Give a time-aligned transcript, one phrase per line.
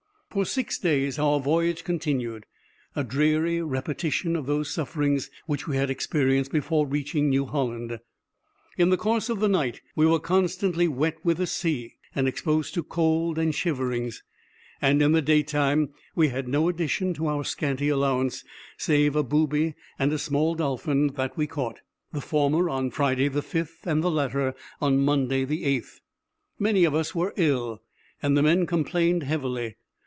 [0.33, 2.45] For six days our voyage continued;
[2.95, 7.99] a dreary repetition of those sufferings which we had experienced before reaching New Holland.
[8.77, 12.73] In the course of the night we were constantly wet with the sea, and exposed
[12.75, 14.23] to cold and shiverings;
[14.81, 18.45] and in the daytime we had no addition to our scanty allowance,
[18.77, 21.81] save a booby and a small dolphin that we caught,
[22.13, 25.99] the former on Friday the 5th, and the latter on Monday the 8th.
[26.57, 27.81] Many of us were ill,
[28.23, 29.75] and the men complained heavily.